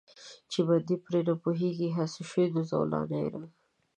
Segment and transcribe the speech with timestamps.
[0.51, 3.51] چې بندي پرې نه پوهېږي، هسې شو د زولانې رنګ.